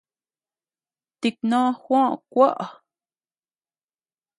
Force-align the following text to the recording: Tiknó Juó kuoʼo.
Tiknó 1.21 1.59
Juó 1.81 2.03
kuoʼo. 2.31 2.65